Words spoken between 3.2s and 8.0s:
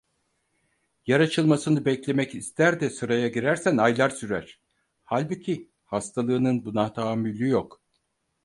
girersen aylar sürer, halbuki hastalığının buna tahammülü yok.